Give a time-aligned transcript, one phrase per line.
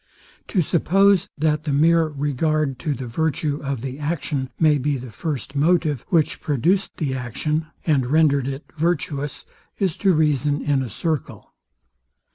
[0.47, 5.11] To suppose, that the mere regard to the virtue of the action may be the
[5.11, 9.45] first motive, which produced the action, and rendered it virtuous,
[9.77, 11.53] is to reason in a circle.